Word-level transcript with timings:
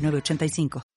906985. 0.00 0.89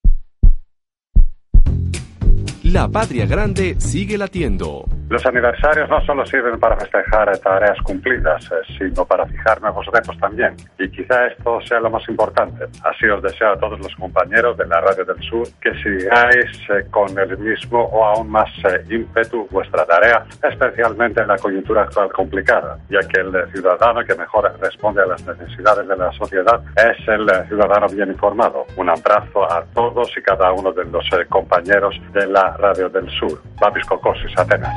La 2.74 2.88
patria 2.88 3.28
grande 3.28 3.76
sigue 3.80 4.18
latiendo. 4.18 4.86
Los 5.08 5.24
aniversarios 5.28 5.88
no 5.90 6.04
solo 6.08 6.26
sirven 6.26 6.60
para 6.60 6.76
festejar 6.76 7.38
tareas 7.38 7.78
cumplidas, 7.84 8.44
eh, 8.46 8.56
sino 8.80 9.06
para 9.06 9.28
fijar 9.28 9.62
nuevos 9.62 9.86
retos 9.94 10.18
también. 10.18 10.56
Y 10.80 10.90
quizá 10.90 11.28
esto 11.28 11.62
sea 11.62 11.80
lo 11.82 11.92
más 11.92 12.02
importante. 12.10 12.66
Así 12.84 13.06
os 13.06 13.22
deseo 13.22 13.52
a 13.52 13.60
todos 13.60 13.80
los 13.80 13.94
compañeros 13.96 14.58
de 14.58 14.66
la 14.66 14.82
Radio 14.82 15.06
del 15.06 15.22
Sur 15.22 15.48
que 15.62 15.72
sigáis 15.84 16.50
eh, 16.70 16.88
con 16.90 17.16
el 17.20 17.38
mismo 17.38 17.80
o 17.80 18.06
aún 18.06 18.32
más 18.32 18.50
eh, 18.66 18.84
ímpetu 18.90 19.48
vuestra 19.52 19.86
tarea, 19.86 20.26
especialmente 20.42 21.22
en 21.22 21.28
la 21.28 21.38
coyuntura 21.38 21.84
actual 21.84 22.12
complicada, 22.12 22.80
ya 22.90 23.08
que 23.08 23.20
el 23.20 23.52
ciudadano 23.52 24.04
que 24.04 24.16
mejor 24.16 24.52
responde 24.60 25.04
a 25.04 25.06
las 25.06 25.24
necesidades 25.28 25.88
de 25.88 25.96
la 25.96 26.12
sociedad 26.14 26.60
es 26.76 27.08
el 27.08 27.30
ciudadano 27.50 27.86
bien 27.90 28.10
informado. 28.10 28.66
Un 28.78 28.90
abrazo 28.90 29.44
a 29.44 29.64
todos 29.76 30.10
y 30.18 30.24
cada 30.24 30.52
uno 30.54 30.72
de 30.72 30.86
los 30.86 31.08
compañeros 31.30 32.02
de 32.14 32.26
la 32.26 32.58
Radio 32.64 32.88
del 32.88 33.10
Sur. 33.20 33.42
Babis 33.60 33.84
Cocosis, 33.84 34.32
Atenas. 34.38 34.74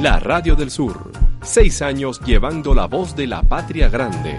La 0.00 0.20
Radio 0.20 0.54
del 0.54 0.70
Sur. 0.70 1.10
Seis 1.42 1.82
años 1.82 2.20
llevando 2.20 2.74
la 2.74 2.86
voz 2.86 3.16
de 3.16 3.26
la 3.26 3.42
patria 3.42 3.88
grande. 3.88 4.38